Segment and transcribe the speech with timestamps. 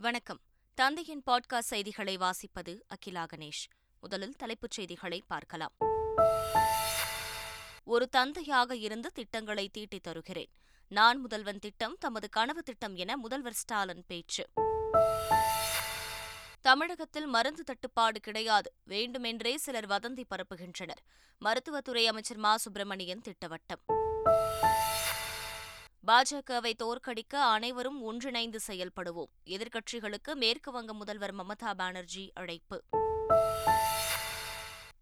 [0.00, 0.40] வணக்கம்.
[0.74, 3.66] தந்தையின் பாட்காஸ்ட் செய்திகளை வாசிப்பது அகிலா கணேஷ்.
[4.00, 5.72] முதலில் தலைப்புச் செய்திகளை பார்க்கலாம்.
[7.84, 10.50] ஒரு தந்தையாக இருந்து திட்டங்களை தீட்டித் தருகிறேன்.
[10.88, 14.48] நான் முதல்வன் திட்டம் தமது கனவு திட்டம் என முதல்வர் ஸ்டாலின் பேச்சு.
[16.60, 18.72] தமிழகத்தில் மருந்து தட்டுப்பாடு கிடையாது.
[18.84, 21.02] வேண்டுமென்றே சிலர் வதந்தி பரப்புகின்றனர்.
[21.38, 22.56] மருத்துவத்துறை அமைச்சர் மா.
[22.56, 23.82] சுப்பிரமணியன் திட்டவட்டம்.
[26.06, 29.30] பாஜகவை தோற்கடிக்க அனைவரும் ஒன்றிணைந்து செயல்படுவோம்.
[29.46, 32.82] எதிர்க்கட்சிகளுக்கு மேற்கு வங்க முதல்வர் மமதா பானர்ஜி அழைப்பு.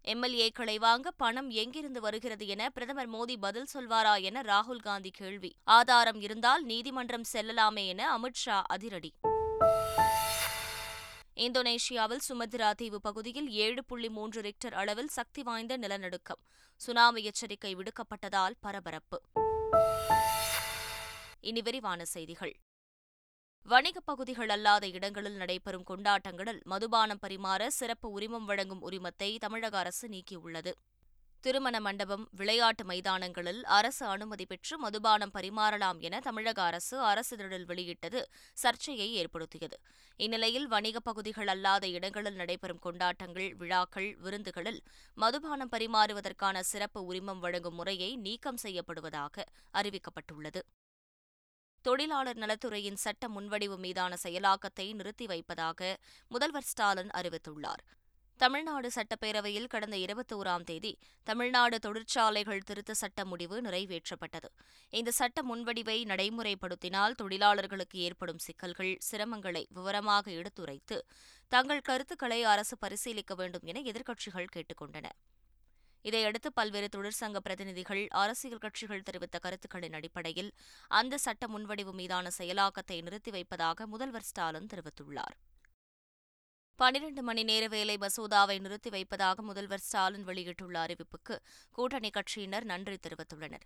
[0.03, 5.55] எம்எல்ஏக்களை வாங்க பணம் எங்கிருந்து வருகிறது என பிரதமர் மோடி பதில் சொல்வாரா என ராகுல் காந்தி கேள்வி.
[5.63, 9.13] ஆதாரம் இருந்தால் நீதிமன்றம் செல்லலாமே என அமித்ஷா அதிரடி.
[11.35, 16.39] இந்தோனேஷியாவில் சுமத்ரா தீவு பகுதியில் ஏழு புள்ளி மூன்று ரிக்டர் அளவில் சக்தி வாய்ந்த நிலநடுக்கம்.
[16.75, 19.21] சுனாமி எச்சரிக்கை விடுக்கப்பட்டதால் பரபரப்பு.
[21.47, 22.59] இனி விரிவான செய்திகள்.
[23.63, 30.71] வணிகப் பகுதிகள் அல்லாத இடங்களில் நடைபெறும் கொண்டாட்டங்களில் மதுபானம் பரிமாற சிறப்பு உரிமம் வழங்கும் உரிமத்தை தமிழக அரசு நீக்கியுள்ளது.
[31.41, 39.13] திருமண மண்டபம் விளையாட்டு மைதானங்களில் அரசு அனுமதி பெற்று மதுபானம் பரிமாறலாம் என தமிழக அரசு அரசிதழில் வெளியிட்டது சர்ச்சையை
[39.13, 39.79] ஏற்படுத்தியது.
[40.15, 44.81] இந்நிலையில் வணிகப் பகுதிகள் அல்லாத இடங்களில் நடைபெறும் கொண்டாட்டங்கள் விழாக்கள் விருந்துகளில்
[45.13, 50.61] மதுபானம் பரிமாறுவதற்கான சிறப்பு உரிமம் வழங்கும் முறையை நீக்கம் செய்யப்படுவதாக அறிவிக்கப்பட்டுள்ளது.
[51.85, 55.97] தொழிலாளர் நலத்துறையின் சட்ட முன்வடிவு மீதான செயலாக்கத்தை நிறுத்தி வைப்பதாக
[56.27, 57.83] முதல்வர் ஸ்டாலின் அறிவித்துள்ளார்.
[58.37, 60.91] தமிழ்நாடு சட்டப்பேரவையில் கடந்த இருபத்தோராம் தேதி
[61.23, 64.49] தமிழ்நாடு தொழிற்சாலைகள் திருத்த சட்ட முடிவு நிறைவேற்றப்பட்டது.
[64.89, 70.99] இந்த சட்ட முன்வடிவை நடைமுறைப்படுத்தினால் தொழிலாளர்களுக்கு ஏற்படும் சிக்கல்கள் சிரமங்களை விவரமாக எடுத்துரைத்து
[71.47, 75.09] தங்கள் கருத்துக்களை அரசு பரிசீலிக்க வேண்டும் என எதிர்க்கட்சிகள் கேட்டுக்கொண்டன.
[76.01, 80.53] இதையடுத்து பல்வேறு தொழிற்சங்க பிரதிநிதிகள் அரசியல் கட்சிகள் தெரிவித்த கருத்துக்களின் அடிப்படையில்
[80.87, 85.35] அந்த சட்ட முன்வடிவு மீதான செயலாக்கத்தை நிறுத்தி வைப்பதாக முதல்வர் ஸ்டாலின் தெரிவித்துள்ளார்.
[86.75, 91.39] பனிரண்டு மணி நேர வேலை மசோதாவை நிறுத்தி வைப்பதாக முதல்வர் ஸ்டாலின் வெளியிட்டுள்ள அறிவிப்புக்கு
[91.71, 93.65] கூட்டணி கட்சியினர் நன்றி தெரிவித்துள்ளனர்.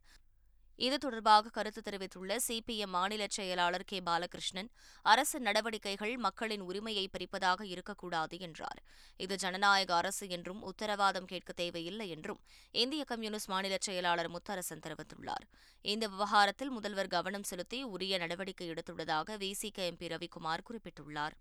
[0.81, 3.97] இது தொடர்பாக கருத்து தெரிவித்துள்ள சிபிஎம் மாநில செயலாளர் கே.
[3.99, 4.69] பாலகிருஷ்ணன்
[5.05, 8.79] அரசு நடவடிக்கைகள் மக்களின் உரிமையை பறிப்பதாக இருக்கக்கூடாது என்றார்.
[9.17, 12.41] இது ஜனநாயக அரசு என்றும் உத்தரவாதம் கேட்க தேவையில்லை என்றும்
[12.71, 15.45] இந்திய கம்யூனிஸ்ட் மாநில செயலாளர் முத்தரசன் தெரிவித்துள்ளார்.
[15.85, 21.37] இந்த விவகாரத்தில் முதல்வர் கவனம் செலுத்தி உரிய நடவடிக்கை எடுத்துள்ளதாக விசிக எம்பி ரவிக்குமார் குறிப்பிட்டுள்ளார்.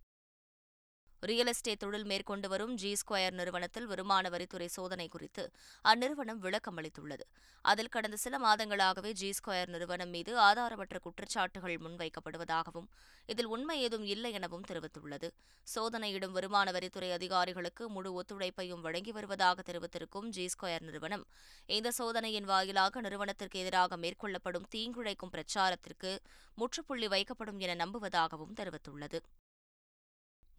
[1.28, 5.42] ரியல் எஸ்டேட் தொழில் மேற்கொண்டு வரும் ஜி ஸ்கொயர் நிறுவனத்தில் வருமான வரித்துறை சோதனை குறித்து
[5.84, 7.24] அந்நிறுவனம் விளக்கம் அளித்துள்ளது.
[7.64, 12.88] அதில் கடந்த சில மாதங்களாகவே ஜி ஸ்கொயர் நிறுவனம் மீது ஆதாரமற்ற குற்றச்சாட்டுகள் முன்வைக்கப்படுவதாகவும்
[13.26, 15.30] இதில் உண்மை ஏதும் இல்லை எனவும் தெரிவித்துள்ளது.
[15.74, 21.26] சோதனையிடும் வருமான வரித்துறை அதிகாரிகளுக்கு முழு ஒத்துழைப்பையும் வழங்கி வருவதாக தெரிவித்திருக்கும் ஜி ஸ்கொயர் நிறுவனம்
[21.66, 26.12] இந்த சோதனையின் வாயிலாக நிறுவனத்திற்கு எதிராக மேற்கொள்ளப்படும் தீங்குழைக்கும் பிரச்சாரத்திற்கு
[26.54, 29.20] முற்றுப்புள்ளி வைக்கப்படும் என நம்புவதாகவும் தெரிவித்துள்ளது.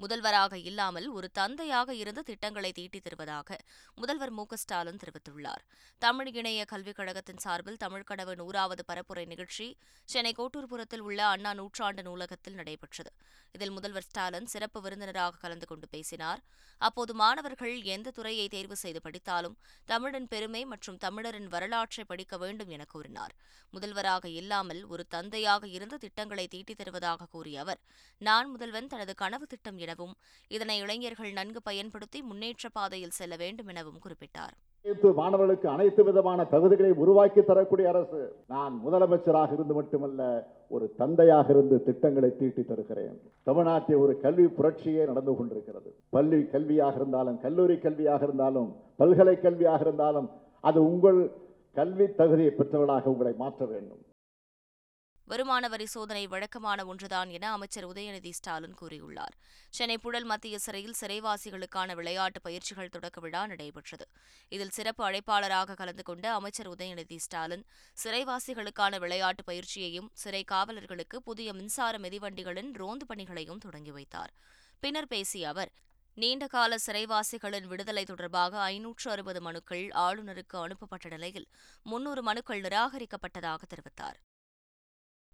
[0.01, 3.57] முதல்வராக இல்லாமல் ஒரு தந்தையாக இருந்து திட்டங்களை தீட்டித் தருவதாக
[3.95, 5.63] முதல்வர் மு ஸ்டாலின் தெரிவித்துள்ளார்.
[6.01, 9.67] தமிழ் இணைய கல்விக் கழகத்தின் சார்பில் தமிழ்கடவு நூறாவது பரப்புரை நிகழ்ச்சி
[10.05, 13.11] சென்னை கோட்டூர்புரத்தில் உள்ள அண்ணா நூற்றாண்டு நூலகத்தில் நடைபெற்றது.
[13.51, 16.41] இதில் முதல்வர் ஸ்டாலின் சிறப்பு விருந்தினராக கலந்து கொண்டு பேசினார்.
[16.81, 22.85] அப்போது மாணவர்கள் எந்த துறையை தேர்வு செய்து படித்தாலும் தமிழின் பெருமை மற்றும் தமிழரின் வரலாற்றை படிக்க வேண்டும் என
[22.85, 23.35] கூறினார்.
[23.71, 27.81] முதல்வராக இல்லாமல் ஒரு தந்தையாக இருந்து திட்டங்களை தீட்டித் தருவதாக கூறிய அவர்
[28.21, 30.17] நான் முதல்வன் தனது கனவு திட்டம் என எனவும்
[30.57, 34.57] இதனை இளைஞர்கள் நன்கு பயன்படுத்தி முன்னேற்ற பாதையில் செல்ல வேண்டும் எனவும் குறிப்பிட்டார்.
[35.17, 38.21] மாணவர்களுக்கு அனைத்து விதமான தகுதிகளை உருவாக்கி தரக்கூடிய அரசு
[38.53, 40.21] நான் முதலமைச்சராக இருந்து மட்டுமல்ல
[40.75, 43.17] ஒரு தந்தையாக இருந்து திட்டங்களை தீட்டி தருகிறேன்.
[43.49, 45.89] தமிழ்நாட்டில் ஒரு கல்வி புரட்சியே நடந்து கொண்டிருக்கிறது.
[46.15, 48.71] பள்ளி கல்வியாக இருந்தாலும் கல்லூரி கல்வியாக இருந்தாலும்
[49.01, 50.29] பல்கலை கல்வியாக இருந்தாலும்
[50.69, 51.19] அது உங்கள்
[51.79, 54.01] கல்வி தகுதியை பெற்றவர்களாக உங்களை மாற்ற வேண்டும்.
[55.31, 59.35] வருமான வரி சோதனை வழக்கமான ஒன்றுதான் என அமைச்சர் உதயநிதி ஸ்டாலின் கூறியுள்ளார்.
[59.69, 64.05] சென்னை புழல் மத்திய சிறையில் சிறைவாசிகளுக்கான விளையாட்டு பயிற்சிகள் தொடக்க விழா நடைபெற்றது.
[64.49, 67.63] இதில் சிறப்பு அழைப்பாளராக கலந்து கொண்ட அமைச்சர் உதயநிதி ஸ்டாலின்
[68.03, 74.33] சிறைவாசிகளுக்கான விளையாட்டு பயிற்சியையும் சிறை காவலர்களுக்கு புதிய மின்சார மிதிவண்டிகளின் ரோந்து பணிகளையும் தொடங்கி வைத்தார்.
[74.79, 75.71] பின்னர் பேசிய அவர்
[76.17, 81.47] நீண்டகால சிறைவாசிகளின் விடுதலை தொடர்பாக ஐநூற்று அறுபது மனுக்கள் ஆளுநருக்கு அனுப்பப்பட்ட நிலையில்
[81.83, 84.19] முன்னூறு மனுக்கள் நிராகரிக்கப்பட்டதாக தெரிவித்தார்.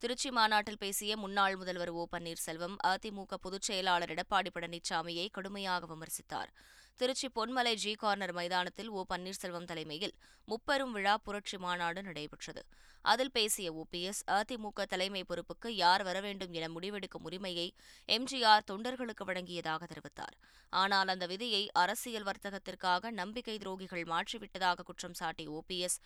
[0.02, 6.52] திருச்சி மாநாட்டில் பேசிய முன்னாள் முதல்வர் ஓ பன்னீர்செல்வம் அதிமுக பொதுச் செயலாளர் எடப்பாடி பழனிசாமியை கடுமையாக விமர்சித்தார்.
[7.00, 10.14] திருச்சி பொன்மலை ஜி கார்னர் மைதானத்தில் ஓ பன்னீர்செல்வம் தலைமையில்
[10.48, 12.62] முப்பெரும் விழா புரட்சி மாநாடு நடைபெற்றது.
[13.02, 17.68] அதில் பேசிய ஓபிஎஸ் அதிமுக தலைமை பொறுப்புக்கு யார் வர வேண்டும் என முடிவெடுக்கும் உரிமையை
[18.10, 20.36] எம்ஜிஆர் தொண்டர்களுக்கு வழங்கியதாக தெரிவித்தார்.
[20.70, 25.98] ஆனால் அந்த விதியை அரசியல் வர்த்தகத்திற்காக நம்பிக்கை துரோகிகள் மாற்றிவிட்டதாக குற்றம் சாட்டிய ஓபிஎஸ்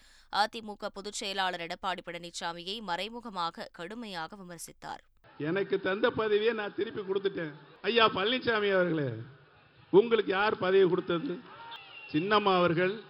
[0.44, 5.04] அதிமுக பொதுச் செயலாளர் எடப்பாடி பழனிசாமியை மறைமுகமாக கடுமையாக விமர்சித்தார்.
[5.40, 7.54] எனக்கு தந்த பதவியை நான் திருப்பி கொடுத்துட்டேன்.
[7.82, 9.12] ஐயா பழனிசாமி அவர்களே
[9.92, 11.40] உங்களுக்கு யார் பதவி கொடுத்தது?
[12.12, 13.02] சின்னம்மா அவர்கள்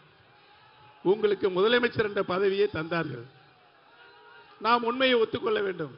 [1.04, 3.26] உங்களுக்கு முதலமைச்சர் என்ற பதவியை தந்தார்கள்.
[4.60, 5.92] நாம் உண்மையை ஒத்துக்கொள்ள வேண்டும்.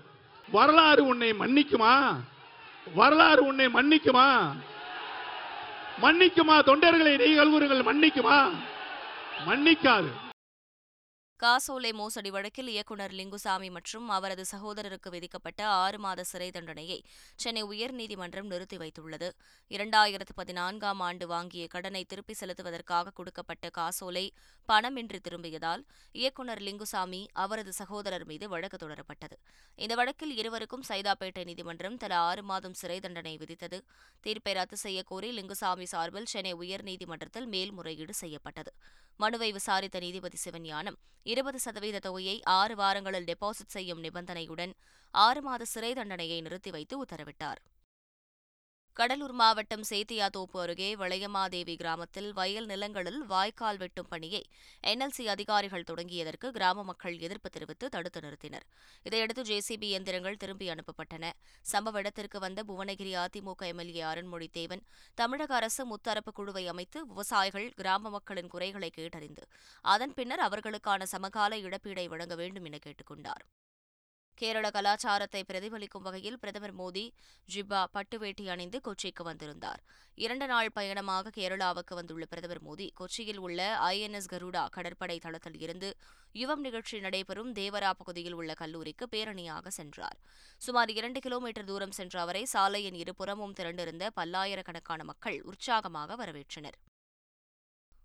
[0.51, 2.19] வரலாறு உன்னை மன்னிக்குமா?
[2.95, 4.55] வரலாறு உன்னை மன்னிக்குமா?
[6.01, 6.59] மன்னிக்குமா?
[6.59, 8.51] தொண்டர்களை நிகழ்வுகள் மன்னிக்குமா?
[9.47, 10.07] மன்னிக்காது.
[11.43, 16.97] காசோலை மோசடி வழக்கில் இயக்குநர் லிங்குசாமி மற்றும் அவரது சகோதரருக்கு விதிக்கப்பட்ட ஆறு மாத சிறை தண்டனையை
[17.35, 19.29] சென்னை உயர்நீதிமன்றம் நிறுத்தி வைத்துள்ளது.
[19.69, 24.25] இரண்டாயிரத்து பதினான்காம் ஆண்டு வாங்கிய கடனை திருப்பி செலுத்துவதற்காக கொடுக்கப்பட்ட காசோலை
[24.69, 29.37] பணமின்றி திரும்பியதால் இயக்குநர் லிங்குசாமி அவரது சகோதரர் மீது வழக்கு தொடரப்பட்டது.
[29.75, 33.79] இந்த வழக்கில் இருவருக்கும் சைதாப்பேட்டை நீதிமன்றம் தலா ஆறு மாதம் சிறை தண்டனை விதித்தது.
[34.19, 38.73] தீர்ப்பை ரத்து செய்யக்கோரி லிங்குசாமி சார்பில் சென்னை உயர்நீதிமன்றத்தில் மேல்முறையீடு செய்யப்பட்டது.
[39.19, 40.99] மனுவை விசாரித்த நீதிபதி சிவஞானம்
[41.33, 44.73] இருபது சதவீத தொகையை ஆறு வாரங்களில் டெபாசிட் செய்யும் நிபந்தனையுடன்
[45.13, 47.59] ஆறு மாத சிறை தண்டனையை நிறுத்தி வைத்து உத்தரவிட்டார்.
[48.95, 54.41] கடலூர் மாவட்டம் சேத்தியாத்தோப்பு அருகே வளையமாதேவி கிராமத்தில் வயல் நிலங்களில் வாய்க்கால் வெட்டும் பணியை
[54.83, 58.65] என்எல்சி அதிகாரிகள் தொடங்கியதற்கு கிராம மக்கள் எதிர்ப்பு தெரிவித்து தடுத்து நிறுத்தினர்.
[59.03, 61.31] இதையடுத்து ஜேசிபி இயந்திரங்கள் திரும்பி அனுப்பப்பட்டன.
[61.65, 64.85] சம்பவ இடத்திற்கு வந்த புவனகிரி அதிமுக எம்எல்ஏ அருண்மொழி தேவன்
[65.17, 69.45] தமிழக அரசு முத்தரப்பு குழுவை அமைத்து விவசாயிகள் கிராம மக்களின் குறைகளை கேட்டறிந்து
[69.85, 73.45] அதன் பின்னர் அவர்களுக்கான சமகால இழப்பீடை வழங்க வேண்டும் என கேட்டுக் கொண்டார்
[74.33, 77.03] கேரள கலாச்சாரத்தை பிரதிபலிக்கும் வகையில் பிரதமர் மோடி
[77.53, 79.81] ஜிப்பா பட்டுவேட்டி அணிந்து கொச்சிக்கு வந்திருந்தார்.
[80.15, 85.97] இரண்டு நாள் பயணமாக கேரளாவுக்கு வந்துள்ள பிரதமர் மோடி கொச்சியில் உள்ள ஐஎன்எஸ் கருடா கடற்படை தளத்தில் இருந்து
[86.33, 90.17] யுவம் நிகழ்ச்சி நடைபெறும் தேவரா பகுதியில் உள்ள கல்லூரிக்கு பேரணியாக சென்றார்.
[90.57, 96.79] சுமார் இரண்டு கிலோமீட்டர் தூரம் சென்ற அவரை சாலையின் இருபுறமும் திரண்டிருந்த பல்லாயிரக்கணக்கான மக்கள் உற்சாகமாக வரவேற்றனர்.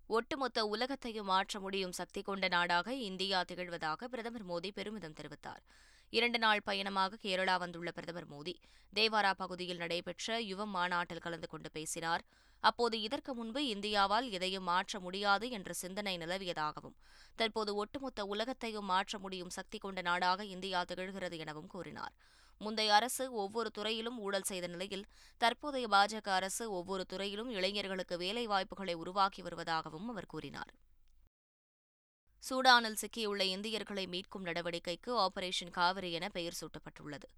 [0.06, 5.62] ஒட்டுமொத்த உலகத்தையும் மாற்ற முடியும் சக்தி கொண்ட நாடாக இந்தியா திகழ்வதாக பிரதமர் மோடி பெருமிதம் தெரிவித்தார்.
[6.10, 8.54] இரண்டு நாள் பயணமாக கேரளா வந்துள்ள பிரதமர் மோடி.
[8.94, 12.22] தேவாரா பகுதியில் நடைபெற்ற யுவம் மாநாட்டில் கலந்து கொண்டு பேசினார்.
[12.60, 16.96] அப்போது இதற்கு முன்பு இந்தியாவால் எதையும் மாற்ற முடியாது என்ற சிந்தனை நிலவியதாகவும்
[17.36, 22.14] தற்போது ஒட்டுமொத்த உலகத்தையும் மாற்ற முடியும் சக்தி கொண்ட நாடாக இந்தியா திகழ்கிறது எனவும் கூறினார்.
[22.60, 25.06] முந்தைய அரசு ஒவ்வொரு துறையிலும் ஊழல் செய்த நிலையில்
[25.38, 30.72] தற்போதைய பாஜக அரசு ஒவ்வொரு துறையிலும் இளைஞர்களுக்கு வேலைவாய்ப்புகளை உருவாக்கி வருவதாகவும் அவர் கூறினார்.
[32.42, 37.28] சூடானில் சிக்கியுள்ள இந்தியர்களை மீட்கும் நடவடிக்கைக்கு ஆபரேஷன் காவிரி என பெயர் சூட்டப்பட்டுள்ளது.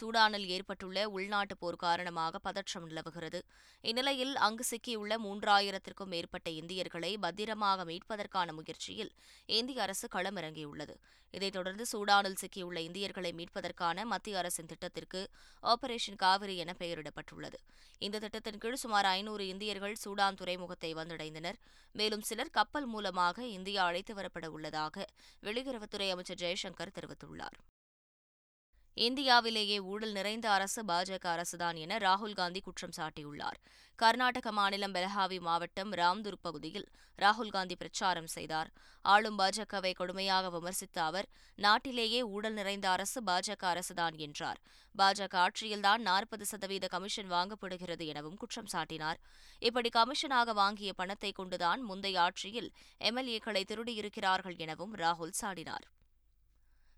[0.00, 3.40] சூடானில் ஏற்பட்டுள்ள உள்நாட்டுப் போர் காரணமாக பதற்றம் நிலவுகிறது.
[3.80, 9.12] இந்நிலையில் அங்கு சிக்கியுள்ள மூன்றாயிரத்திற்கும் மேற்பட்ட இந்தியர்களை பத்திரமாக மீட்பதற்கான முயற்சியில்
[9.46, 10.96] இந்திய அரசு களமிறங்கியுள்ளது.
[11.32, 15.20] இதைத் தொடர்ந்து சூடானில் சிக்கியுள்ள இந்தியர்களை மீட்பதற்கான மத்திய அரசின் திட்டத்திற்கு
[15.62, 17.58] ஆபரேஷன் காவிரி என பெயரிடப்பட்டுள்ளது.
[17.98, 21.58] இந்த திட்டத்தின் கீழ் சுமார் ஐநூறு இந்தியர்கள் சூடான் துறைமுகத்தை வந்தடைந்தனர்.
[21.92, 25.06] மேலும் சிலர் கப்பல் மூலமாக இந்தியா அழைத்து வரப்பட உள்ளதாக
[25.42, 27.58] வெளியுறவுத்துறை அமைச்சர் ஜெய்சங்கர் தெரிவித்துள்ளார்.
[28.94, 33.58] இந்தியாவிலேயே ஊழல் நிறைந்த அரசு பாஜக அரசுதான் என ராகுல் காந்தி குற்றம் சாட்டியுள்ளார்.
[33.96, 38.70] கர்நாடக மாநிலம் பெலஹாவி மாவட்டம் ராம்தூர் பகுதியில் ராகுல் காந்தி பிரச்சாரம் செய்தார்.
[39.02, 44.60] ஆளும் பாஜகவை கொடுமையாக விமர்சித்த அவர் நாட்டிலேயே ஊழல் நிறைந்த அரசு பாஜக அரசுதான் என்றார்.
[44.98, 49.16] பாஜக ஆட்சியில்தான் நாற்பது சதவீத கமிஷன் வாங்கப்படுகிறது எனவும் குற்றம் சாட்டினார்.
[49.58, 55.86] இப்படி கமிஷனாக வாங்கிய பணத்தை கொண்டுதான் முந்தைய ஆட்சியில் எம்எல்ஏக்களை திருடியிருக்கிறார்கள் எனவும் ராகுல் சாடினார்.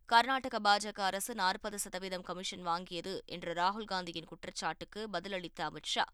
[0.09, 6.05] கர்நாடக பாஜக அரசு நாற்பது சதவீதம் கமிஷன் வாங்கியது என்ற ராகுல் காந்தியின் குற்றச்சாட்டுக்கு பதிலளித்த அமித் ஷா.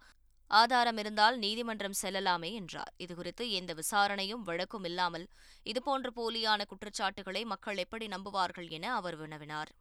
[0.50, 2.92] ஆதாரம் இருந்தால் நீதிமன்றம் செல்லலாமே என்றார்.
[2.98, 5.26] இதுகுறித்து எந்த விசாரணையும் வழக்கும் இல்லாமல்
[5.62, 9.72] இதுபோன்ற போலியான குற்றச்சாட்டுகளை மக்கள் எப்படி நம்புவார்கள் என அவர் வினவினார்.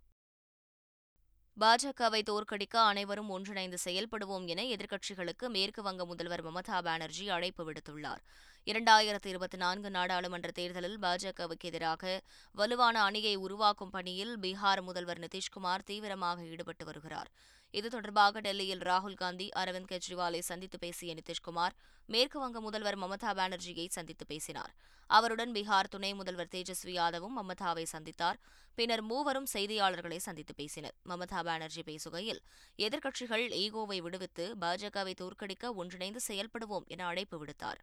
[1.61, 8.21] பாஜகவை தோற்கடிக்க அனைவரும் ஒன்றிணைந்து செயல்படுவோம் என எதிர்க்கட்சிகளுக்கு மேற்கு வங்க முதல்வர் மமதா பானர்ஜி அழைப்பு விடுத்துள்ளார்.
[8.67, 12.21] இரண்டாயிரத்து இருபத்தி நான்கு நாடாளுமன்ற தேர்தலில் பாஜகவுக்கு எதிராக
[12.55, 17.31] வலுவான அணியை உருவாக்கும் பணியில் பீகார் முதல்வர் நிதிஷ்குமார் தீவிரமாக ஈடுபட்டு வருகிறார்.
[17.71, 21.75] இது தொடர்பாக டெல்லியில் ராகுல் காந்தி அரவிந்த் கெஜ்ரிவாலை சந்தித்து பேசிய நிதிஷ்குமார்
[22.09, 24.73] மேற்குவங்க முதல்வர் மமதா பானர்ஜியை சந்தித்து பேசினார்.
[25.07, 28.39] அவருடன் பீகார் துணை முதல்வர் தேஜஸ்வி யாதவும் மமதாவை சந்தித்தார்.
[28.75, 30.95] பின்னர் மூவரும் செய்தியாளர்களை சந்தித்து பேசினர்.
[31.05, 32.41] மமதா பானர்ஜி பேசுகையில்
[32.77, 37.81] எதிர்க்கட்சிகள் ஈகோவை விடுவித்து பாஜகவை தோற்கடிக்க ஒன்றிணைந்து செயல்படுவோம் என அழைப்பு விடுத்தார்.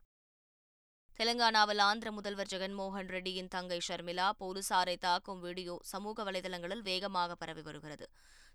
[1.18, 8.08] தெலங்கானாவில் ஆந்திர முதல்வர் ஜெகன்மோகன் ரெட்டியின் தங்கை ஷர்மிளா போலீசாரை தாக்கும் வீடியோ சமூக வலைதளங்களில் வேகமாக பரவி வருகிறது.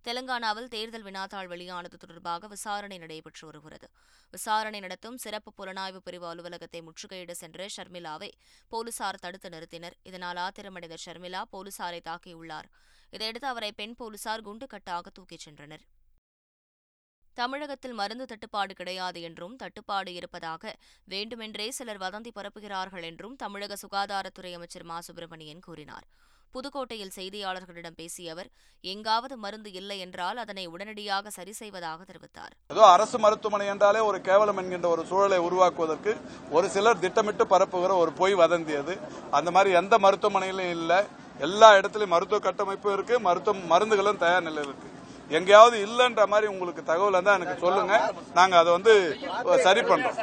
[0.03, 3.88] தெலங்கானாவில் தேர்தல் வினாத்தாள் வெளியானது தொடர்பாக விசாரணை நடைபெற்று வருகிறது.
[4.31, 8.31] விசாரணை நடத்தும் சிறப்பு புலனாய்வு பிரிவு அலுவலகத்தை முற்றுகையிட சென்ற ஷர்மிளாவை
[8.67, 9.98] போலீசார் தடுத்து நிறுத்தினர்.
[10.03, 12.70] இதனால் ஆத்திரமடைந்த ஷர்மிளா போலீசாரை தாக்கியுள்ளார்.
[13.10, 15.84] இதையடுத்து அவரை பெண் போலீசார் குண்டுக்கட்டாக தூக்கிச் சென்றனர்.
[17.34, 24.84] தமிழகத்தில் மருந்து தட்டுப்பாடு கிடையாது என்றும் தட்டுப்பாடு இருப்பதாக வேண்டுமென்றே சிலர் வதந்தி பரப்புகிறார்கள் என்றும் தமிழக சுகாதாரத்துறை அமைச்சர்
[24.84, 25.00] மா.
[25.00, 26.08] சுப்பிரமணியன் கூறினார்.
[26.55, 28.50] புதுக்கோட்டையில் செய்தியாளர்களிடம் பேசிய அவர்
[28.93, 32.53] எங்காவது மருந்து இல்லை என்றால் அதனை உடனடியாக சரி செய்வதாக தெரிவித்தார்.
[32.74, 36.13] ஏதோ அரசு மருத்துவமனை என்றாலே ஒரு கேவலம் என்கின்ற ஒரு சூழலை உருவாக்குவதற்கு
[36.58, 38.96] ஒரு சிலர் திட்டமிட்டு பரப்புகிற ஒரு பொய் வதந்தியது.
[39.39, 41.01] அந்த மாதிரி எந்த மருத்துவமனையிலும் இல்லை.
[41.48, 43.17] எல்லா இடத்துலையும் மருத்துவ கட்டமைப்பும் இருக்கு.
[43.27, 44.89] மருத்துவ மருந்துகளும் தயார் நிலையில் இருக்கு.
[45.38, 47.96] எங்கேயாவது இல்லைன்ற மாதிரி உங்களுக்கு தகவல் தான் எனக்கு சொல்லுங்க.
[48.39, 48.93] நாங்க அதை வந்து
[49.67, 50.20] சரி பண்றோம்.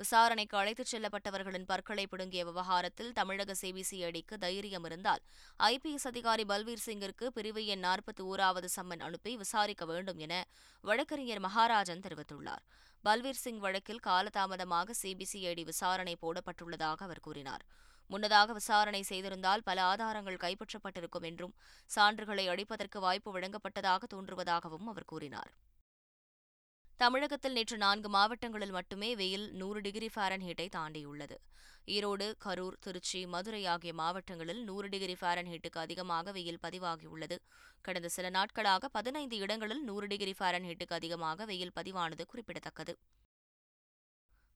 [0.00, 5.22] விசாரணைக்கு அழைத்துச் செல்லப்பட்டவர்களின் பற்களை பிடுங்கிய விவகாரத்தில் தமிழக சிபிசிஐடிக்கு தைரியம் இருந்தால்
[5.58, 10.34] ஐபிஎஸ் அதிகாரி பல்வீர் சிங்கிற்கு பிரிவு எண் நாற்பத்தி ஓராவது சம்மன் அனுப்பி விசாரிக்க வேண்டும் என
[10.84, 12.64] வழக்கறிஞர் மகாராஜன் தெரிவித்துள்ளார்.
[13.04, 17.64] பல்வீர் சிங் வழக்கில் காலதாமதமாக சிபிசிஐடி விசாரணை போடப்பட்டுள்ளதாக அவர் கூறினார்.
[18.10, 21.54] முன்னதாக விசாரணை செய்திருந்தால் பல ஆதாரங்கள் கைப்பற்றப்பட்டிருக்கும் என்றும்
[21.96, 25.52] சான்றுகளை அளிப்பதற்கு வாய்ப்பு வழங்கப்பட்டதாக தோன்றுவதாகவும் அவர் கூறினார்.
[27.00, 31.36] தமிழகத்தில் நேற்று நான்கு மாவட்டங்களில் மட்டுமே வெயில் நூறு டிகிரி ஃபாரன்ஹீட்டை தாண்டியுள்ளது.
[31.94, 37.38] ஈரோடு கரூர் திருச்சி மதுரை ஆகிய மாவட்டங்களில் நூறு டிகிரி ஃபாரன்ஹீட்டுக்கு அதிகமாக வெயில் பதிவாகியுள்ளது.
[37.86, 42.94] கடந்த சில நாட்களாக பதினைந்து இடங்களில் நூறு டிகிரி ஃபாரன்ஹீட்டுக்கு அதிகமாக வெயில் பதிவானது குறிப்பிடத்தக்கது.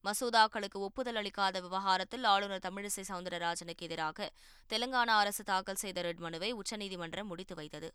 [0.05, 4.27] மசோதாக்களுக்கு ஒப்புதல் அளிக்காத விவகாரத்தில் ஆளுநர் தமிழிசை சவுந்தரராஜனுக்கு எதிராக
[4.69, 7.89] தெலங்கானா அரசு தாக்கல் செய்த ரெட் மனுவை உச்சநீதிமன்றம் முடித்து வைத்தது.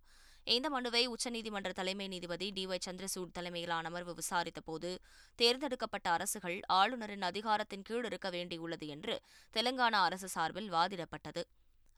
[0.44, 4.90] இந்த மனுவை உச்சநீதிமன்ற தலைமை நீதிபதி டி ஒய் சந்திரசூட் தலைமையிலான அமர்வு விசாரித்தபோது
[5.34, 9.16] தேர்ந்தெடுக்கப்பட்ட அரசுகள் ஆளுநரின் அதிகாரத்தின் கீழ் இருக்க வேண்டியுள்ளது என்று
[9.54, 11.44] தெலங்கானா அரசு சார்பில் வாதிடப்பட்டது.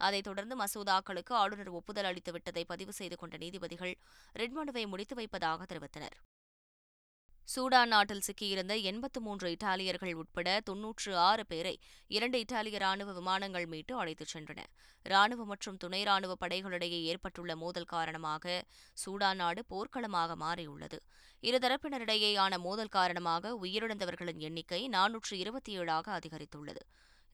[0.01, 3.95] அதைத் தொடர்ந்து மசோதாக்களுக்கு ஆளுநர் ஒப்புதல் அளித்துவிட்டதை பதிவு செய்து கொண்ட நீதிபதிகள்
[4.33, 6.17] ரெட் மனுவை முடித்து வைப்பதாக தெரிவித்தனர்.
[7.49, 11.73] சூடான் நாட்டில் சிக்கியிருந்த எண்பத்து மூன்று இத்தாலியர்கள் உட்பட தொன்னூற்று ஆறு பேரை
[12.07, 14.61] இரண்டு இத்தாலிய ராணுவ விமானங்கள் மீட்டு அழைத்துச் சென்றன.
[15.03, 18.65] ராணுவ மற்றும் துணை ராணுவ படைகளிடையே ஏற்பட்டுள்ள மோதல் காரணமாக
[19.05, 21.01] சூடான் நாடு போர்க்களமாக மாறியுள்ளது.
[21.43, 26.83] இருதரப்பினரிடையேயான மோதல் காரணமாக உயிரிழந்தவர்களின் எண்ணிக்கை நானூற்று இருபத்தி ஏழாக அதிகரித்துள்ளது.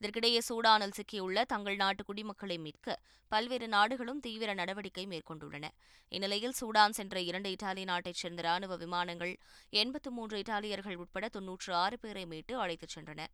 [0.01, 2.97] இதற்கிடையே சூடானில் சிக்கியுள்ள தங்கள் நாட்டு குடிமக்களை மீட்க
[3.31, 5.65] பல்வேறு நாடுகளும் தீவிர நடவடிக்கை மேற்கொண்டுள்ளன.
[6.11, 9.33] இந்நிலையில் சூடான் சென்ற இரண்டு இத்தாலி நாட்டைச் சேர்ந்த ராணுவ விமானங்கள்
[9.69, 13.27] எண்பத்து மூன்று இத்தாலியர்கள் உட்பட தொன்னூற்று ஆறு பேரை மீட்டு அழைத்துச் சென்றன.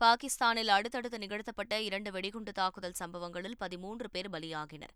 [0.00, 4.94] பாகிஸ்தானில் அடுத்தடுத்து நிகழ்த்தப்பட்ட இரண்டு வெடிகுண்டு தாக்குதல் சம்பவங்களில் பதிமூன்று பேர் பலியாகினர்.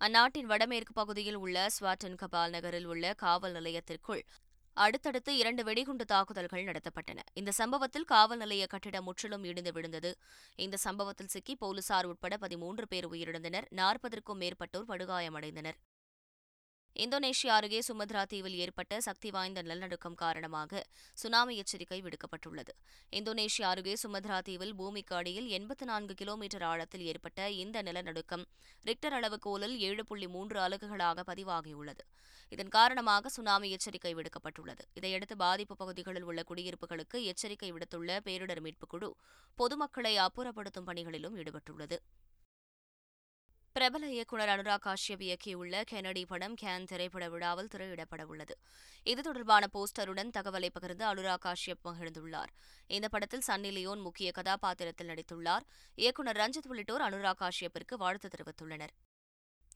[0.00, 4.22] அந்நாட்டின் வடமேற்கு பகுதியில் உள்ள ஸ்வாட்டன் கபால் நகரில் உள்ள காவல் நிலையத்திற்குள்
[4.74, 7.18] அடுத்தடுத்து இரண்டு வெடிகுண்டு தாக்குதல்கள் நடத்தப்பட்டன.
[7.32, 10.18] இந்த சம்பவத்தில் காவல் நிலைய கட்டிடம் முற்றிலும் இடிந்து விழுந்தது.
[10.56, 13.64] இந்த சம்பவத்தில் சிக்கி போலீசார் உட்பட பதிமூன்று பேர் உயிரிழந்தனர்.
[13.70, 15.78] நாற்பதற்கும் மேற்பட்டோர் படுகாயமடைந்தனர்.
[16.96, 20.82] இந்தோனேஷியா அருகே சுமத்ரா தீவில் ஏற்பட்ட சக்தி வாய்ந்த நிலநடுக்கம் காரணமாக
[21.14, 22.72] சுனாமி எச்சரிக்கை விடுக்கப்பட்டுள்ளது.
[23.12, 28.44] இந்தோனேஷியா அருகே சுமத்ரா தீவில் பூமிக்கு அடியில் எண்பத்து நான்கு கிலோமீட்டர் ஆழத்தில் ஏற்பட்ட இந்த நிலநடுக்கம்
[28.84, 32.04] ரிக்டர் அளவுகோலில் ஏழு புள்ளி மூன்று அலகுகளாக பதிவாகியுள்ளது.
[32.48, 34.84] இதன் காரணமாக சுனாமி எச்சரிக்கை விடுக்கப்பட்டுள்ளது.
[34.94, 39.16] இதையடுத்து பாதிப்பு பகுதிகளில் உள்ள குடியிருப்புகளுக்கு எச்சரிக்கை விடுத்துள்ள பேரிடர் மீட்புக் குழு
[39.54, 41.98] பொதுமக்களை அப்புறப்படுத்தும் பணிகளிலும் ஈடுபட்டுள்ளது.
[43.78, 48.58] பிரபல இயக்குநர் அனுராக் காஷ்யப் இயக்கியுள்ள கெனடி படம் கேன் திரைப்பட விழாவில் திரையிடப்பட உள்ளது.
[49.04, 52.52] இது தொடர்பான போஸ்டருடன் தகவலை பகிர்ந்து அனுராக் காஷ்யப் மகிழ்ந்துள்ளார்
[52.86, 55.60] இந்த படத்தில் சன்னி லியோன் முக்கிய கதாபாத்திரத்தில் நடித்துள்ளார்.
[55.94, 58.94] இயக்குநர் ரஞ்சித் உள்ளிட்டோர் அனுராக் காஷ்யப்பிற்கு வாழ்த்து தெரிவித்துள்ளனர்.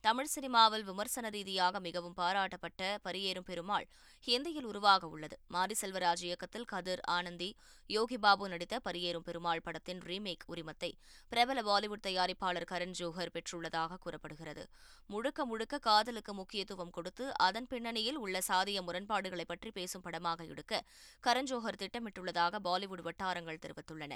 [0.01, 3.87] தமிழ் சினிமாவில் விமர்சன ரீதியாக மிகவும் பாராட்டப்பட்ட பரியேறும் பெருமாள்
[4.27, 5.35] ஹிந்தியில் உருவாக உள்ளது.
[5.47, 7.49] மாரி செல்வராஜ் இயக்கத்தில் கதிர் ஆனந்தி
[7.85, 10.91] யோகி பாபு நடித்த பரியேறும் பெருமாள் படத்தின் ரீமேக் உரிமத்தை
[11.29, 14.63] பிரபல பாலிவுட் தயாரிப்பாளர் கரண் ஜோஹர் பெற்றுள்ளதாக கூறப்படுகிறது.
[15.07, 20.83] முழுக்க முழுக்க காதலுக்கு முக்கியத்துவம் கொடுத்து அதன் பின்னணியில் உள்ள சாதிய முரண்பாடுகளை பற்றி பேசும் படமாக எடுக்க
[21.27, 24.15] கரண் ஜோஹர் திட்டமிட்டுள்ளதாக பாலிவுட் வட்டாரங்கள் தெரிவித்துள்ளன.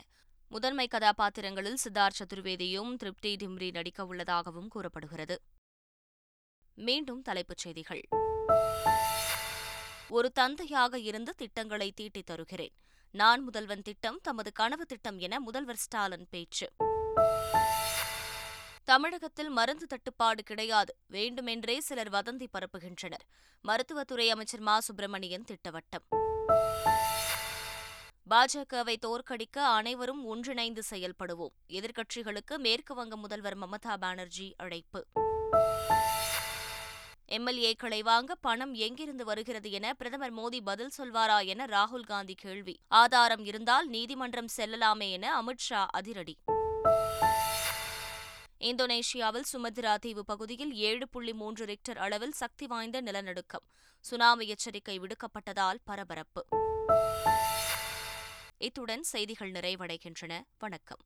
[0.52, 5.38] முதன்மை கதாபாத்திரங்களில் சித்தார்த் சதுர்வேதியும் திருப்தி டிம்ரி நடிக்க உள்ளதாகவும் கூறப்படுகிறது.
[6.76, 8.08] மீண்டும் தலைப்புச் செய்திகள்.
[10.10, 12.74] ஒரு தந்தையாக இருந்து திட்டங்களை தீட்டித் தருகிறேன்.
[13.12, 16.70] நான் முதல்வன் திட்டம் தமது கனவு திட்டம் என முதல்வர் ஸ்டாலின் பேச்சு.
[18.84, 20.98] தமிழகத்தில் மருந்து தட்டுப்பாடு கிடையாது.
[21.08, 23.28] வேண்டுமென்றே சிலர் வதந்தி பரப்புகின்றனர்.
[23.62, 24.80] மருத்துவத்துறை அமைச்சர் மா.
[24.80, 26.22] சுப்பிரமணியன் திட்டவட்டம்.
[28.30, 31.52] பாஜகவை தோற்கடிக்க அனைவரும் ஒன்றிணைந்து செயல்படுவோம்.
[31.70, 35.08] எதிர்க்கட்சிகளுக்கு மேற்குவங்க முதல்வர் மமதா பானர்ஜி அழைப்பு.
[37.34, 42.80] எம்எல்ஏக்களை வாங்க பணம் எங்கிருந்து வருகிறது என பிரதமர் மோடி பதில் சொல்வாரா என ராகுல் காந்தி கேள்வி.
[42.88, 46.38] ஆதாரம் இருந்தால் நீதிமன்றம் செல்லலாமே என அமித்ஷா அதிரடி.
[48.60, 53.66] இந்தோனேஷியாவில் சுமத்ரா தீவு பகுதியில் ஏழு புள்ளி மூன்று ரிக்டர் அளவில் சக்தி வாய்ந்த நிலநடுக்கம்.
[54.00, 56.46] சுனாமி எச்சரிக்கை விடுக்கப்பட்டதால் பரபரப்பு.
[58.58, 60.42] இத்துடன் செய்திகள் நிறைவடைகின்றன.
[60.60, 61.00] வணக்கம்.